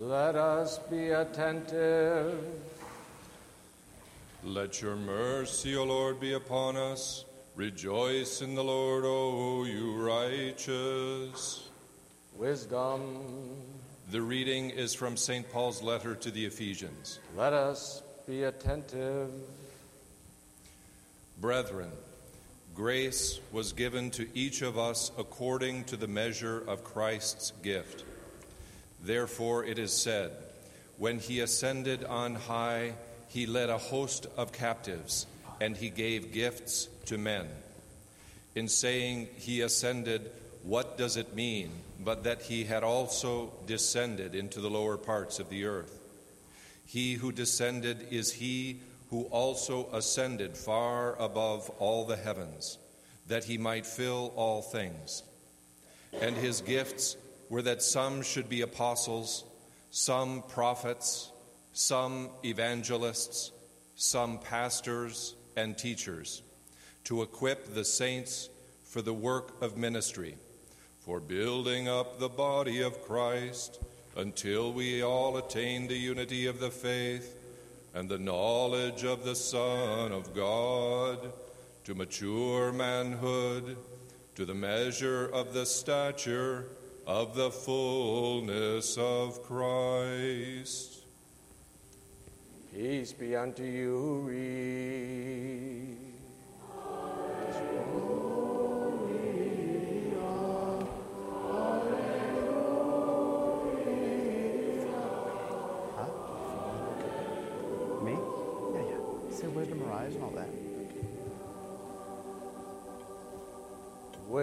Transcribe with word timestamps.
Let 0.00 0.36
us 0.36 0.78
be 0.78 1.08
attentive. 1.08 2.38
Let 4.44 4.80
your 4.80 4.94
mercy, 4.94 5.74
O 5.74 5.82
Lord, 5.82 6.20
be 6.20 6.34
upon 6.34 6.76
us. 6.76 7.24
Rejoice 7.56 8.40
in 8.40 8.54
the 8.54 8.62
Lord, 8.62 9.02
O 9.04 9.64
you 9.64 9.96
righteous. 9.96 11.68
Wisdom. 12.36 13.56
The 14.12 14.22
reading 14.22 14.70
is 14.70 14.94
from 14.94 15.16
St. 15.16 15.50
Paul's 15.50 15.82
letter 15.82 16.14
to 16.14 16.30
the 16.30 16.46
Ephesians. 16.46 17.18
Let 17.36 17.52
us 17.52 18.04
be 18.24 18.44
attentive. 18.44 19.32
Brethren, 21.40 21.90
grace 22.72 23.40
was 23.50 23.72
given 23.72 24.12
to 24.12 24.28
each 24.32 24.62
of 24.62 24.78
us 24.78 25.10
according 25.18 25.86
to 25.86 25.96
the 25.96 26.06
measure 26.06 26.62
of 26.68 26.84
Christ's 26.84 27.52
gift. 27.64 28.04
Therefore, 29.08 29.64
it 29.64 29.78
is 29.78 29.90
said, 29.90 30.32
When 30.98 31.18
he 31.18 31.40
ascended 31.40 32.04
on 32.04 32.34
high, 32.34 32.92
he 33.28 33.46
led 33.46 33.70
a 33.70 33.78
host 33.78 34.26
of 34.36 34.52
captives, 34.52 35.26
and 35.62 35.74
he 35.74 35.88
gave 35.88 36.34
gifts 36.34 36.90
to 37.06 37.16
men. 37.16 37.48
In 38.54 38.68
saying 38.68 39.28
he 39.38 39.62
ascended, 39.62 40.30
what 40.62 40.98
does 40.98 41.16
it 41.16 41.34
mean 41.34 41.70
but 41.98 42.24
that 42.24 42.42
he 42.42 42.64
had 42.64 42.84
also 42.84 43.50
descended 43.66 44.34
into 44.34 44.60
the 44.60 44.68
lower 44.68 44.98
parts 44.98 45.38
of 45.38 45.48
the 45.48 45.64
earth? 45.64 45.98
He 46.84 47.14
who 47.14 47.32
descended 47.32 48.08
is 48.10 48.34
he 48.34 48.80
who 49.08 49.22
also 49.30 49.88
ascended 49.90 50.54
far 50.54 51.16
above 51.16 51.70
all 51.78 52.04
the 52.04 52.16
heavens, 52.16 52.76
that 53.26 53.44
he 53.44 53.56
might 53.56 53.86
fill 53.86 54.34
all 54.36 54.60
things. 54.60 55.22
And 56.20 56.36
his 56.36 56.60
gifts 56.60 57.16
were 57.50 57.62
that 57.62 57.82
some 57.82 58.22
should 58.22 58.48
be 58.48 58.60
apostles, 58.60 59.44
some 59.90 60.42
prophets, 60.48 61.30
some 61.72 62.28
evangelists, 62.44 63.52
some 63.94 64.38
pastors 64.38 65.34
and 65.56 65.76
teachers, 65.76 66.42
to 67.04 67.22
equip 67.22 67.74
the 67.74 67.84
saints 67.84 68.48
for 68.84 69.02
the 69.02 69.14
work 69.14 69.62
of 69.62 69.76
ministry, 69.76 70.36
for 71.00 71.20
building 71.20 71.88
up 71.88 72.18
the 72.18 72.28
body 72.28 72.82
of 72.82 73.02
Christ, 73.02 73.80
until 74.16 74.72
we 74.72 75.02
all 75.02 75.36
attain 75.36 75.86
the 75.86 75.96
unity 75.96 76.46
of 76.46 76.58
the 76.58 76.70
faith 76.70 77.36
and 77.94 78.08
the 78.08 78.18
knowledge 78.18 79.04
of 79.04 79.24
the 79.24 79.36
Son 79.36 80.12
of 80.12 80.34
God, 80.34 81.32
to 81.84 81.94
mature 81.94 82.72
manhood, 82.72 83.76
to 84.34 84.44
the 84.44 84.54
measure 84.54 85.26
of 85.28 85.54
the 85.54 85.64
stature 85.64 86.66
of 87.08 87.34
the 87.34 87.50
fullness 87.50 88.98
of 88.98 89.42
Christ. 89.42 91.04
Peace 92.70 93.14
be 93.14 93.34
unto 93.34 93.62
you. 93.62 94.20
Read. 94.26 95.57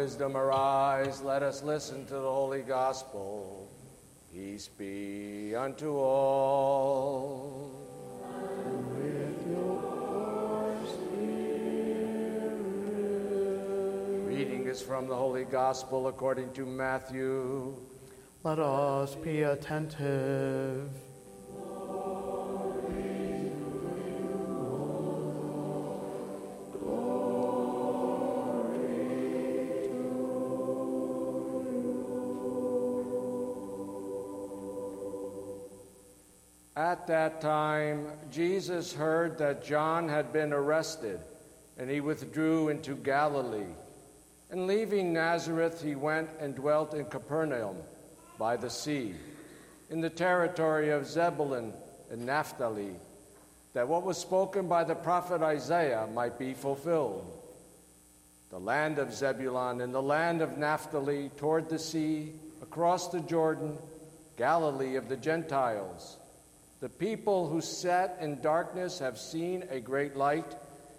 Wisdom 0.05 0.37
arise, 0.37 1.23
let 1.23 1.41
us 1.41 1.63
listen 1.63 2.05
to 2.05 2.13
the 2.13 2.19
holy 2.19 2.61
gospel. 2.61 3.67
Peace 4.31 4.67
be 4.67 5.55
unto 5.55 5.97
all. 5.97 7.71
Reading 14.27 14.67
is 14.67 14.79
from 14.79 15.07
the 15.07 15.15
holy 15.15 15.43
gospel 15.43 16.07
according 16.07 16.53
to 16.53 16.67
Matthew. 16.67 17.75
Let 18.43 18.59
us 18.59 19.15
be 19.15 19.41
attentive. 19.41 20.87
At 36.77 37.07
that 37.07 37.39
time, 37.39 38.07
Jesus 38.29 38.93
heard 38.93 39.37
that 39.37 39.63
John 39.63 40.09
had 40.09 40.33
been 40.33 40.51
arrested, 40.51 41.21
and 41.77 41.89
he 41.89 42.01
withdrew 42.01 42.67
into 42.67 42.95
Galilee. 42.95 43.73
And 44.51 44.67
leaving 44.67 45.13
Nazareth, 45.13 45.81
he 45.81 45.95
went 45.95 46.29
and 46.39 46.53
dwelt 46.53 46.93
in 46.93 47.05
Capernaum 47.05 47.77
by 48.37 48.57
the 48.57 48.69
sea, 48.69 49.15
in 49.89 50.01
the 50.01 50.09
territory 50.09 50.89
of 50.89 51.07
Zebulun 51.07 51.71
and 52.11 52.25
Naphtali, 52.25 52.95
that 53.73 53.87
what 53.87 54.03
was 54.03 54.17
spoken 54.17 54.67
by 54.67 54.83
the 54.83 54.95
prophet 54.95 55.41
Isaiah 55.41 56.07
might 56.13 56.37
be 56.37 56.53
fulfilled. 56.53 57.25
The 58.49 58.59
land 58.59 58.99
of 58.99 59.13
Zebulun 59.13 59.79
and 59.79 59.93
the 59.93 60.01
land 60.01 60.41
of 60.41 60.57
Naphtali 60.57 61.31
toward 61.37 61.69
the 61.69 61.79
sea, 61.79 62.33
across 62.61 63.07
the 63.07 63.21
Jordan, 63.21 63.77
Galilee 64.35 64.95
of 64.95 65.07
the 65.07 65.17
Gentiles. 65.17 66.17
The 66.81 66.89
people 66.89 67.47
who 67.47 67.61
sat 67.61 68.17
in 68.19 68.41
darkness 68.41 68.99
have 68.99 69.17
seen 69.17 69.63
a 69.69 69.79
great 69.79 70.15
light, 70.15 70.55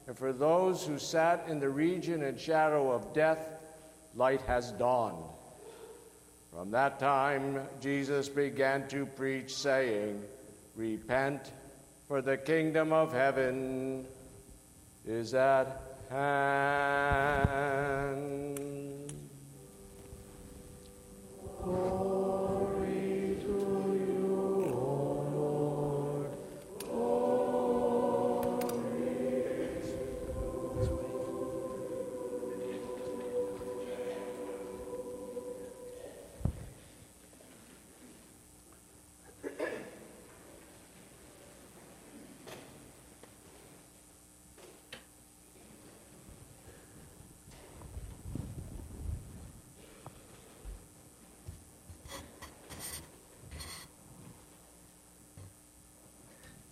and 0.07 0.17
for 0.17 0.33
those 0.33 0.87
who 0.87 0.99
sat 0.99 1.47
in 1.49 1.61
the 1.61 1.69
region 1.69 2.23
and 2.23 2.41
shadow 2.41 2.91
of 2.91 3.13
death, 3.13 3.51
light 4.15 4.41
has 4.43 4.73
dawned. 4.73 5.23
From 6.51 6.71
that 6.71 6.99
time, 6.99 7.61
Jesus 7.81 8.31
began 8.31 8.89
to 8.89 9.05
preach, 9.05 9.55
saying, 9.55 10.23
Repent, 10.75 11.53
for 12.09 12.23
the 12.23 12.39
kingdom 12.39 12.93
of 12.93 13.13
heaven 13.13 14.07
is 15.05 15.35
at 15.35 15.83
hand. 16.09 16.97
Glory 21.63 22.16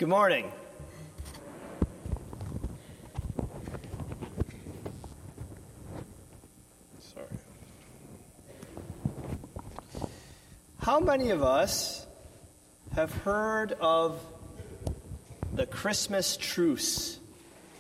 Good 0.04 0.10
morning. 0.10 0.53
Sorry. 7.00 7.25
How 10.78 11.00
many 11.00 11.31
of 11.31 11.42
us 11.42 12.06
have 12.94 13.15
heard 13.15 13.72
of 13.81 14.21
the 15.54 15.65
Christmas 15.65 16.36
truce? 16.36 17.18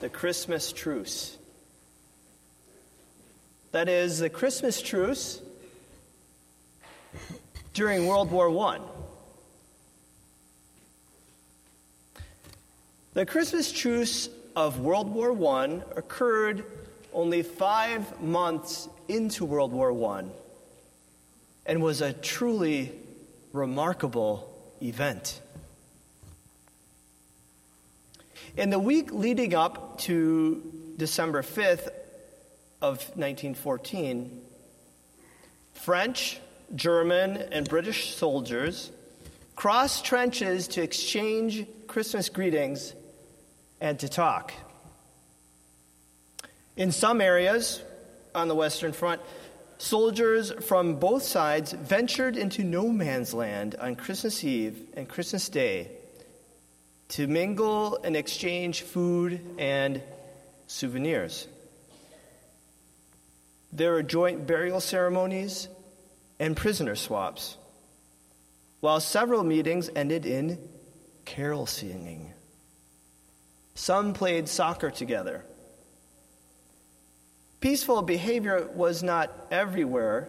The 0.00 0.08
Christmas 0.08 0.72
truce. 0.72 1.36
That 3.72 3.90
is, 3.90 4.20
the 4.20 4.30
Christmas 4.30 4.80
truce 4.80 5.42
during 7.74 8.06
World 8.06 8.30
War 8.30 8.48
I. 8.66 8.93
The 13.14 13.24
Christmas 13.24 13.70
truce 13.70 14.28
of 14.56 14.80
World 14.80 15.08
War 15.08 15.30
I 15.56 15.80
occurred 15.94 16.64
only 17.12 17.44
five 17.44 18.20
months 18.20 18.88
into 19.06 19.44
World 19.44 19.70
War 19.72 19.92
I 20.16 20.24
and 21.64 21.80
was 21.80 22.00
a 22.00 22.12
truly 22.12 22.90
remarkable 23.52 24.52
event. 24.82 25.40
In 28.56 28.70
the 28.70 28.80
week 28.80 29.12
leading 29.12 29.54
up 29.54 29.98
to 30.00 30.60
December 30.96 31.42
5th 31.42 31.90
of 32.82 32.98
1914, 33.14 34.42
French, 35.74 36.40
German, 36.74 37.36
and 37.36 37.68
British 37.68 38.16
soldiers 38.16 38.90
crossed 39.54 40.04
trenches 40.04 40.66
to 40.66 40.82
exchange 40.82 41.64
Christmas 41.86 42.28
greetings 42.28 42.92
and 43.80 43.98
to 44.00 44.08
talk. 44.08 44.52
In 46.76 46.90
some 46.90 47.20
areas 47.20 47.82
on 48.34 48.48
the 48.48 48.54
Western 48.54 48.92
Front, 48.92 49.20
soldiers 49.78 50.52
from 50.64 50.96
both 50.96 51.22
sides 51.22 51.72
ventured 51.72 52.36
into 52.36 52.64
no 52.64 52.88
man's 52.88 53.34
land 53.34 53.76
on 53.80 53.96
Christmas 53.96 54.42
Eve 54.42 54.88
and 54.94 55.08
Christmas 55.08 55.48
Day 55.48 55.90
to 57.08 57.26
mingle 57.26 57.98
and 58.02 58.16
exchange 58.16 58.82
food 58.82 59.40
and 59.58 60.02
souvenirs. 60.66 61.46
There 63.72 63.94
are 63.96 64.02
joint 64.02 64.46
burial 64.46 64.80
ceremonies 64.80 65.68
and 66.38 66.56
prisoner 66.56 66.96
swaps, 66.96 67.56
while 68.80 69.00
several 69.00 69.44
meetings 69.44 69.90
ended 69.94 70.26
in 70.26 70.58
carol 71.24 71.66
singing. 71.66 72.32
Some 73.74 74.14
played 74.14 74.48
soccer 74.48 74.90
together. 74.90 75.44
Peaceful 77.60 78.02
behavior 78.02 78.68
was 78.74 79.02
not 79.02 79.32
everywhere. 79.50 80.28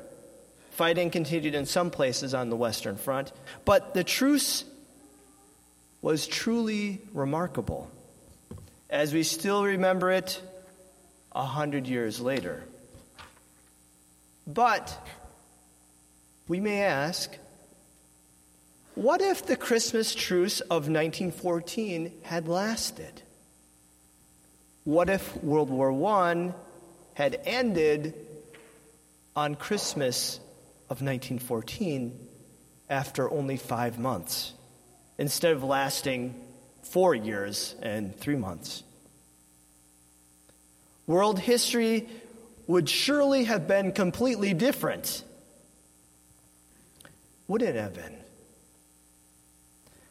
Fighting 0.71 1.09
continued 1.09 1.55
in 1.55 1.65
some 1.65 1.91
places 1.91 2.33
on 2.33 2.49
the 2.49 2.55
Western 2.55 2.97
Front, 2.97 3.31
but 3.63 3.93
the 3.93 4.03
truce 4.03 4.65
was 6.01 6.27
truly 6.27 7.01
remarkable, 7.13 7.89
as 8.89 9.13
we 9.13 9.23
still 9.23 9.63
remember 9.63 10.11
it 10.11 10.41
a 11.33 11.45
hundred 11.45 11.87
years 11.87 12.19
later. 12.19 12.63
But 14.47 14.97
we 16.47 16.59
may 16.59 16.83
ask, 16.83 17.35
what 18.95 19.21
if 19.21 19.45
the 19.45 19.55
Christmas 19.55 20.13
truce 20.13 20.61
of 20.61 20.87
1914 20.87 22.11
had 22.23 22.47
lasted? 22.47 23.23
What 24.85 25.09
if 25.09 25.43
World 25.43 25.69
War 25.69 25.91
I 26.21 26.53
had 27.15 27.41
ended 27.43 28.13
on 29.35 29.55
Christmas 29.55 30.37
of 30.89 31.01
1914 31.01 32.27
after 32.89 33.29
only 33.29 33.57
five 33.57 33.97
months, 33.97 34.53
instead 35.17 35.53
of 35.53 35.63
lasting 35.63 36.35
four 36.83 37.15
years 37.15 37.75
and 37.81 38.15
three 38.15 38.35
months. 38.35 38.83
World 41.07 41.39
history 41.39 42.07
would 42.67 42.87
surely 42.87 43.45
have 43.45 43.67
been 43.67 43.91
completely 43.91 44.53
different. 44.53 45.23
Would 47.47 47.61
it 47.61 47.75
have 47.75 47.93
been? 47.93 48.15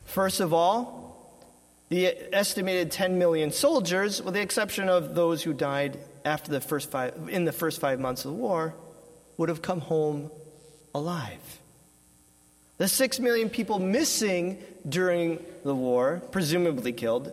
First 0.04 0.40
of 0.40 0.52
all, 0.52 1.03
the 1.94 2.34
estimated 2.34 2.90
10 2.90 3.20
million 3.20 3.52
soldiers, 3.52 4.20
with 4.20 4.34
the 4.34 4.40
exception 4.40 4.88
of 4.88 5.14
those 5.14 5.44
who 5.44 5.52
died 5.52 5.96
after 6.24 6.50
the 6.50 6.60
first 6.60 6.90
five, 6.90 7.28
in 7.28 7.44
the 7.44 7.52
first 7.52 7.80
five 7.80 8.00
months 8.00 8.24
of 8.24 8.32
the 8.32 8.36
war, 8.36 8.74
would 9.36 9.48
have 9.48 9.62
come 9.62 9.80
home 9.80 10.28
alive. 10.92 11.60
The 12.78 12.88
six 12.88 13.20
million 13.20 13.48
people 13.48 13.78
missing 13.78 14.60
during 14.88 15.38
the 15.62 15.74
war, 15.74 16.20
presumably 16.32 16.92
killed, 16.92 17.30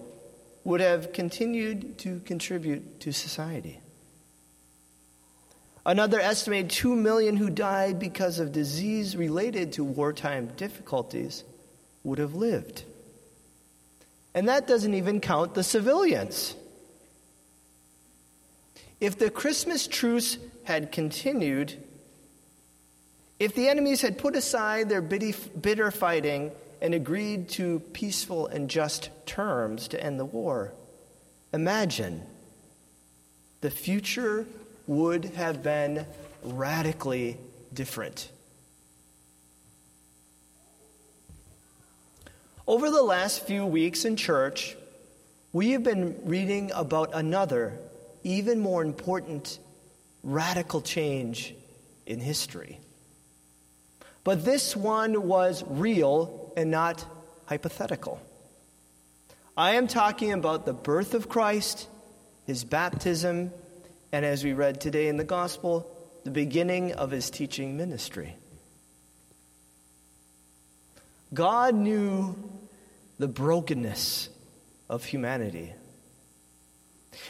would 0.63 0.79
have 0.79 1.11
continued 1.11 1.97
to 1.97 2.19
contribute 2.19 2.99
to 2.99 3.11
society. 3.11 3.79
Another 5.83 6.19
estimated 6.19 6.69
2 6.69 6.95
million 6.95 7.35
who 7.35 7.49
died 7.49 7.97
because 7.97 8.37
of 8.37 8.51
disease 8.51 9.17
related 9.17 9.73
to 9.73 9.83
wartime 9.83 10.51
difficulties 10.55 11.43
would 12.03 12.19
have 12.19 12.35
lived. 12.35 12.83
And 14.33 14.47
that 14.47 14.67
doesn't 14.67 14.93
even 14.93 15.19
count 15.19 15.53
the 15.53 15.63
civilians. 15.63 16.55
If 18.99 19.17
the 19.17 19.29
Christmas 19.29 19.87
truce 19.87 20.37
had 20.63 20.91
continued, 20.91 21.75
if 23.39 23.55
the 23.55 23.67
enemies 23.67 24.01
had 24.01 24.17
put 24.17 24.35
aside 24.35 24.89
their 24.89 25.01
bitter 25.01 25.91
fighting 25.91 26.51
and 26.81 26.93
agreed 26.93 27.49
to 27.49 27.79
peaceful 27.93 28.47
and 28.47 28.69
just 28.69 29.09
terms 29.25 29.87
to 29.89 30.03
end 30.03 30.19
the 30.19 30.25
war, 30.25 30.73
imagine 31.51 32.21
the 33.61 33.71
future 33.71 34.45
would 34.87 35.25
have 35.25 35.61
been 35.61 36.05
radically 36.43 37.37
different. 37.73 38.29
Over 42.71 42.89
the 42.89 43.03
last 43.03 43.45
few 43.45 43.65
weeks 43.65 44.05
in 44.05 44.15
church, 44.15 44.77
we 45.51 45.71
have 45.71 45.83
been 45.83 46.17
reading 46.23 46.71
about 46.73 47.09
another, 47.13 47.77
even 48.23 48.61
more 48.61 48.81
important, 48.81 49.59
radical 50.23 50.79
change 50.79 51.53
in 52.05 52.21
history. 52.21 52.79
But 54.23 54.45
this 54.45 54.73
one 54.73 55.27
was 55.27 55.65
real 55.67 56.53
and 56.55 56.71
not 56.71 57.05
hypothetical. 57.45 58.21
I 59.57 59.71
am 59.71 59.89
talking 59.89 60.31
about 60.31 60.65
the 60.65 60.71
birth 60.71 61.13
of 61.13 61.27
Christ, 61.27 61.89
his 62.47 62.63
baptism, 62.63 63.51
and 64.13 64.23
as 64.23 64.45
we 64.45 64.53
read 64.53 64.79
today 64.79 65.09
in 65.09 65.17
the 65.17 65.25
gospel, 65.25 65.91
the 66.23 66.31
beginning 66.31 66.93
of 66.93 67.11
his 67.11 67.29
teaching 67.29 67.75
ministry. 67.75 68.37
God 71.33 71.75
knew 71.75 72.60
the 73.21 73.27
brokenness 73.27 74.29
of 74.89 75.05
humanity. 75.05 75.71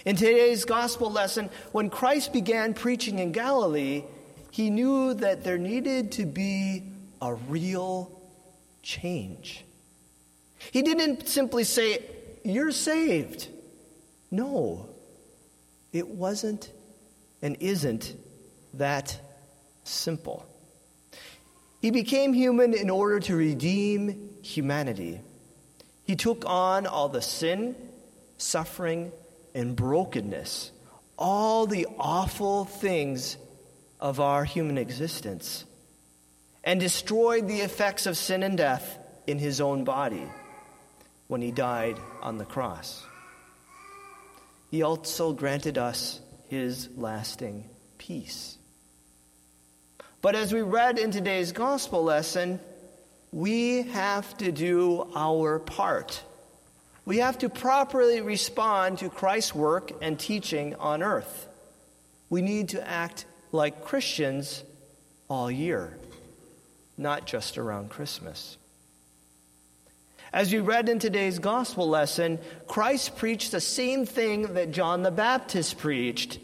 In 0.05 0.15
today's 0.15 0.63
gospel 0.63 1.11
lesson, 1.11 1.49
when 1.73 1.89
Christ 1.89 2.31
began 2.31 2.73
preaching 2.73 3.19
in 3.19 3.33
Galilee, 3.33 4.05
he 4.51 4.69
knew 4.69 5.13
that 5.15 5.43
there 5.43 5.57
needed 5.57 6.13
to 6.13 6.25
be 6.25 6.83
a 7.21 7.33
real 7.33 8.21
change. 8.81 9.65
He 10.71 10.81
didn't 10.81 11.27
simply 11.27 11.65
say, 11.65 12.05
You're 12.45 12.71
saved. 12.71 13.49
No, 14.31 14.87
it 15.91 16.07
wasn't 16.07 16.71
and 17.41 17.57
isn't 17.59 18.15
that 18.75 19.19
simple. 19.83 20.45
He 21.81 21.91
became 21.91 22.31
human 22.31 22.73
in 22.73 22.89
order 22.89 23.19
to 23.19 23.35
redeem 23.35 24.29
humanity. 24.41 25.19
He 26.11 26.17
took 26.17 26.43
on 26.45 26.87
all 26.87 27.07
the 27.07 27.21
sin, 27.21 27.73
suffering, 28.37 29.13
and 29.55 29.77
brokenness, 29.77 30.73
all 31.17 31.67
the 31.67 31.87
awful 31.97 32.65
things 32.65 33.37
of 33.97 34.19
our 34.19 34.43
human 34.43 34.77
existence, 34.77 35.63
and 36.65 36.81
destroyed 36.81 37.47
the 37.47 37.61
effects 37.61 38.07
of 38.07 38.17
sin 38.17 38.43
and 38.43 38.57
death 38.57 38.97
in 39.25 39.39
his 39.39 39.61
own 39.61 39.85
body 39.85 40.27
when 41.29 41.41
he 41.41 41.51
died 41.51 41.95
on 42.21 42.37
the 42.37 42.43
cross. 42.43 43.05
He 44.69 44.81
also 44.81 45.31
granted 45.31 45.77
us 45.77 46.19
his 46.49 46.89
lasting 46.97 47.69
peace. 47.97 48.57
But 50.21 50.35
as 50.35 50.51
we 50.51 50.61
read 50.61 50.99
in 50.99 51.11
today's 51.11 51.53
gospel 51.53 52.03
lesson, 52.03 52.59
we 53.31 53.83
have 53.83 54.37
to 54.37 54.51
do 54.51 55.07
our 55.15 55.59
part. 55.59 56.21
We 57.05 57.17
have 57.17 57.39
to 57.39 57.49
properly 57.49 58.21
respond 58.21 58.99
to 58.99 59.09
Christ's 59.09 59.55
work 59.55 59.91
and 60.01 60.19
teaching 60.19 60.75
on 60.75 61.01
earth. 61.01 61.47
We 62.29 62.41
need 62.41 62.69
to 62.69 62.87
act 62.87 63.25
like 63.51 63.83
Christians 63.83 64.63
all 65.29 65.49
year, 65.49 65.97
not 66.97 67.25
just 67.25 67.57
around 67.57 67.89
Christmas. 67.89 68.57
As 70.33 70.53
we 70.53 70.59
read 70.59 70.87
in 70.87 70.99
today's 70.99 71.39
gospel 71.39 71.89
lesson, 71.89 72.39
Christ 72.67 73.17
preached 73.17 73.51
the 73.51 73.59
same 73.59 74.05
thing 74.05 74.53
that 74.53 74.71
John 74.71 75.03
the 75.03 75.11
Baptist 75.11 75.77
preached. 75.77 76.39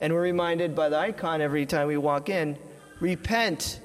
And 0.00 0.12
we're 0.12 0.22
reminded 0.22 0.74
by 0.74 0.88
the 0.88 0.98
icon 0.98 1.40
every 1.40 1.66
time 1.66 1.88
we 1.88 1.96
walk 1.96 2.28
in 2.28 2.58
repent, 3.00 3.78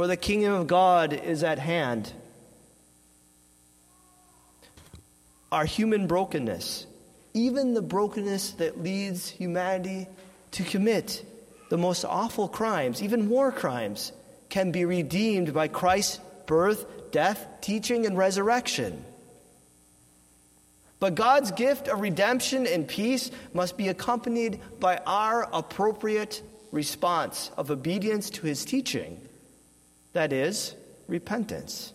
for 0.00 0.06
the 0.06 0.16
kingdom 0.16 0.54
of 0.54 0.66
God 0.66 1.12
is 1.12 1.44
at 1.44 1.58
hand. 1.58 2.10
Our 5.52 5.66
human 5.66 6.06
brokenness, 6.06 6.86
even 7.34 7.74
the 7.74 7.82
brokenness 7.82 8.52
that 8.52 8.82
leads 8.82 9.28
humanity 9.28 10.06
to 10.52 10.64
commit 10.64 11.22
the 11.68 11.76
most 11.76 12.06
awful 12.06 12.48
crimes, 12.48 13.02
even 13.02 13.28
war 13.28 13.52
crimes, 13.52 14.12
can 14.48 14.72
be 14.72 14.86
redeemed 14.86 15.52
by 15.52 15.68
Christ's 15.68 16.18
birth, 16.46 16.86
death, 17.10 17.46
teaching, 17.60 18.06
and 18.06 18.16
resurrection. 18.16 19.04
But 20.98 21.14
God's 21.14 21.50
gift 21.50 21.88
of 21.88 22.00
redemption 22.00 22.66
and 22.66 22.88
peace 22.88 23.30
must 23.52 23.76
be 23.76 23.88
accompanied 23.88 24.60
by 24.80 24.96
our 25.06 25.46
appropriate 25.52 26.42
response 26.72 27.50
of 27.58 27.70
obedience 27.70 28.30
to 28.30 28.46
his 28.46 28.64
teaching. 28.64 29.20
That 30.12 30.32
is, 30.32 30.74
repentance. 31.06 31.92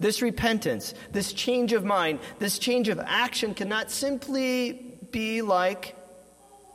This 0.00 0.22
repentance, 0.22 0.94
this 1.10 1.32
change 1.32 1.72
of 1.72 1.84
mind, 1.84 2.20
this 2.38 2.58
change 2.58 2.88
of 2.88 3.00
action 3.00 3.54
cannot 3.54 3.90
simply 3.90 4.96
be 5.10 5.42
like 5.42 5.96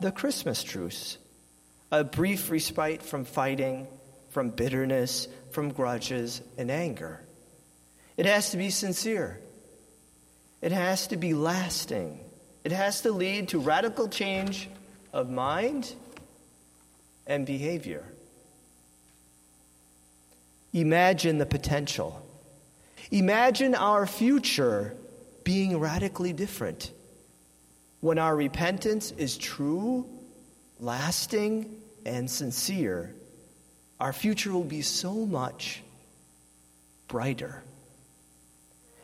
the 0.01 0.11
Christmas 0.11 0.63
truce 0.63 1.17
a 1.91 2.03
brief 2.03 2.49
respite 2.49 3.03
from 3.03 3.23
fighting, 3.23 3.87
from 4.31 4.49
bitterness, 4.49 5.27
from 5.51 5.69
grudges 5.71 6.41
and 6.57 6.71
anger. 6.71 7.21
It 8.17 8.25
has 8.25 8.49
to 8.49 8.57
be 8.57 8.71
sincere, 8.71 9.39
it 10.59 10.71
has 10.71 11.07
to 11.07 11.17
be 11.17 11.35
lasting, 11.35 12.19
it 12.63 12.71
has 12.71 13.01
to 13.01 13.11
lead 13.11 13.49
to 13.49 13.59
radical 13.59 14.07
change 14.07 14.69
of 15.13 15.29
mind 15.29 15.93
and 17.27 17.45
behavior. 17.45 18.03
Imagine 20.73 21.37
the 21.37 21.45
potential. 21.45 22.19
Imagine 23.11 23.75
our 23.75 24.07
future 24.07 24.95
being 25.43 25.79
radically 25.79 26.33
different 26.33 26.91
when 27.99 28.17
our 28.17 28.35
repentance 28.35 29.11
is 29.11 29.37
true, 29.37 30.05
lasting, 30.79 31.77
and 32.05 32.29
sincere. 32.29 33.13
Our 33.99 34.11
future 34.13 34.51
will 34.51 34.63
be 34.63 34.81
so 34.81 35.13
much 35.13 35.83
brighter. 37.07 37.63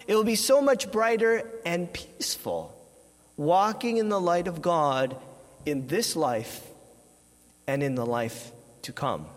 It 0.08 0.16
will 0.16 0.24
be 0.24 0.36
so 0.36 0.62
much 0.62 0.92
brighter 0.92 1.48
and 1.66 1.92
peaceful, 1.94 2.76
walking 3.38 3.98
in 3.98 4.10
the 4.10 4.20
light 4.20 4.48
of 4.48 4.62
God 4.62 5.16
in 5.66 5.88
this 5.88 6.16
life 6.16 6.66
and 7.68 7.84
in 7.84 7.94
the 7.94 8.06
life 8.06 8.52
to 8.82 8.92
come. 8.92 9.28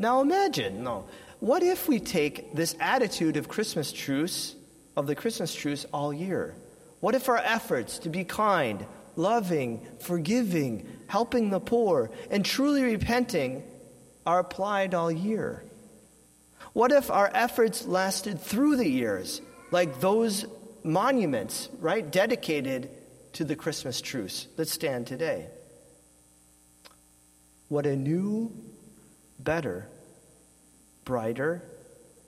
Now 0.00 0.22
imagine, 0.22 0.82
no, 0.82 1.04
what 1.40 1.62
if 1.62 1.86
we 1.86 2.00
take 2.00 2.54
this 2.54 2.74
attitude 2.80 3.36
of 3.36 3.48
Christmas 3.48 3.92
truce, 3.92 4.56
of 4.96 5.06
the 5.06 5.14
Christmas 5.14 5.54
truce 5.54 5.84
all 5.92 6.10
year? 6.10 6.54
What 7.00 7.14
if 7.14 7.28
our 7.28 7.36
efforts 7.36 7.98
to 7.98 8.08
be 8.08 8.24
kind, 8.24 8.86
loving, 9.14 9.86
forgiving, 9.98 10.88
helping 11.06 11.50
the 11.50 11.60
poor, 11.60 12.10
and 12.30 12.46
truly 12.46 12.82
repenting 12.82 13.62
are 14.24 14.38
applied 14.38 14.94
all 14.94 15.12
year? 15.12 15.64
What 16.72 16.92
if 16.92 17.10
our 17.10 17.30
efforts 17.34 17.84
lasted 17.84 18.40
through 18.40 18.76
the 18.76 18.88
years, 18.88 19.42
like 19.70 20.00
those 20.00 20.46
monuments, 20.82 21.68
right, 21.78 22.10
dedicated 22.10 22.88
to 23.34 23.44
the 23.44 23.54
Christmas 23.54 24.00
truce 24.00 24.46
that 24.56 24.68
stand 24.68 25.06
today? 25.06 25.48
What 27.68 27.84
a 27.84 27.94
new 27.94 28.50
better, 29.44 29.88
brighter, 31.04 31.62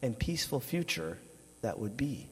and 0.02 0.18
peaceful 0.18 0.60
future 0.60 1.18
that 1.62 1.78
would 1.78 1.96
be. 1.96 2.28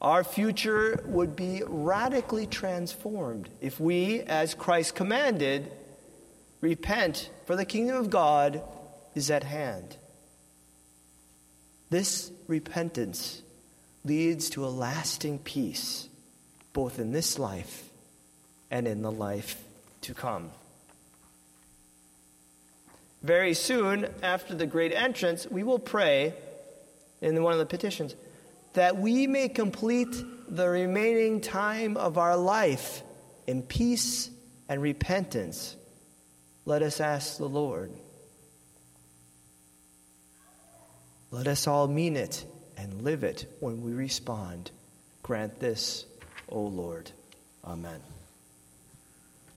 Our 0.00 0.24
future 0.24 1.02
would 1.04 1.36
be 1.36 1.62
radically 1.66 2.46
transformed 2.46 3.50
if 3.60 3.78
we, 3.78 4.20
as 4.20 4.54
Christ 4.54 4.94
commanded, 4.94 5.70
repent, 6.60 7.30
for 7.46 7.54
the 7.54 7.66
kingdom 7.66 7.96
of 7.96 8.08
God 8.08 8.62
is 9.14 9.30
at 9.30 9.44
hand. 9.44 9.96
This 11.90 12.30
repentance 12.46 13.42
leads 14.04 14.48
to 14.50 14.64
a 14.64 14.68
lasting 14.68 15.40
peace, 15.40 16.08
both 16.72 16.98
in 16.98 17.12
this 17.12 17.38
life 17.38 17.90
and 18.70 18.86
in 18.86 19.02
the 19.02 19.12
life 19.12 19.62
to 20.02 20.14
come. 20.14 20.50
Very 23.22 23.54
soon 23.54 24.08
after 24.22 24.54
the 24.54 24.66
great 24.66 24.92
entrance, 24.92 25.46
we 25.46 25.62
will 25.62 25.78
pray 25.78 26.34
in 27.20 27.42
one 27.42 27.52
of 27.52 27.58
the 27.58 27.66
petitions 27.66 28.14
that 28.72 28.96
we 28.96 29.26
may 29.26 29.48
complete 29.48 30.14
the 30.48 30.68
remaining 30.68 31.40
time 31.40 31.96
of 31.96 32.18
our 32.18 32.36
life 32.36 33.02
in 33.46 33.62
peace 33.62 34.30
and 34.68 34.80
repentance. 34.80 35.76
Let 36.64 36.82
us 36.82 37.00
ask 37.00 37.36
the 37.36 37.48
Lord. 37.48 37.90
Let 41.30 41.46
us 41.46 41.66
all 41.66 41.88
mean 41.88 42.16
it 42.16 42.44
and 42.76 43.02
live 43.02 43.22
it 43.24 43.46
when 43.60 43.82
we 43.82 43.92
respond. 43.92 44.70
Grant 45.22 45.60
this, 45.60 46.04
O 46.48 46.60
Lord. 46.60 47.10
Amen. 47.64 48.00